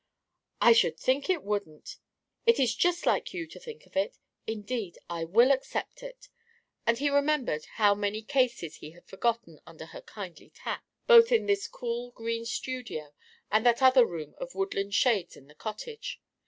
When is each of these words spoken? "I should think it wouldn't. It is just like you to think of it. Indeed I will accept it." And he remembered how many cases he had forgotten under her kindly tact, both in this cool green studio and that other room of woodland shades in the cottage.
"I 0.59 0.73
should 0.73 0.97
think 0.99 1.29
it 1.29 1.43
wouldn't. 1.43 1.97
It 2.47 2.59
is 2.59 2.73
just 2.73 3.05
like 3.05 3.35
you 3.35 3.45
to 3.45 3.59
think 3.59 3.85
of 3.85 3.95
it. 3.95 4.17
Indeed 4.47 4.97
I 5.11 5.25
will 5.25 5.51
accept 5.51 6.01
it." 6.01 6.27
And 6.87 6.97
he 6.97 7.11
remembered 7.11 7.65
how 7.77 7.93
many 7.93 8.23
cases 8.23 8.77
he 8.77 8.93
had 8.97 9.05
forgotten 9.05 9.59
under 9.67 9.85
her 9.85 10.01
kindly 10.01 10.49
tact, 10.49 10.87
both 11.05 11.31
in 11.31 11.45
this 11.45 11.67
cool 11.67 12.09
green 12.09 12.45
studio 12.45 13.13
and 13.51 13.63
that 13.63 13.83
other 13.83 14.03
room 14.07 14.33
of 14.39 14.55
woodland 14.55 14.95
shades 14.95 15.37
in 15.37 15.45
the 15.45 15.53
cottage. 15.53 16.19